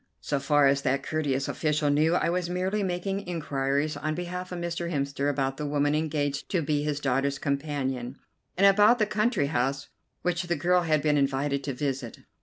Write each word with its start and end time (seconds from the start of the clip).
So 0.21 0.39
far 0.39 0.65
as 0.65 0.81
that 0.81 1.03
courteous 1.03 1.47
official 1.47 1.91
knew, 1.91 2.15
I 2.15 2.27
was 2.31 2.49
merely 2.49 2.81
making 2.81 3.27
inquiries 3.27 3.95
on 3.95 4.15
behalf 4.15 4.51
of 4.51 4.57
Mr. 4.57 4.91
Hemster 4.91 5.29
about 5.29 5.57
the 5.57 5.65
woman 5.67 5.93
engaged 5.93 6.49
to 6.49 6.63
be 6.63 6.81
his 6.81 6.99
daughter's 6.99 7.37
companion, 7.37 8.17
and 8.57 8.65
about 8.65 8.97
the 8.97 9.05
country 9.05 9.45
house 9.45 9.89
which 10.23 10.41
the 10.47 10.55
girl 10.55 10.81
had 10.81 11.03
been 11.03 11.17
invited 11.17 11.63
to 11.65 11.73
visit. 11.75 12.17